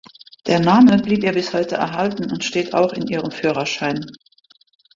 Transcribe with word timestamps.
Der 0.47 0.59
Name 0.59 0.97
blieb 0.97 1.23
ihr 1.23 1.31
bis 1.33 1.53
heute 1.53 1.75
erhalten 1.75 2.31
und 2.31 2.43
steht 2.43 2.73
auch 2.73 2.91
in 2.91 3.05
ihrem 3.05 3.29
Führerschein. 3.29 4.03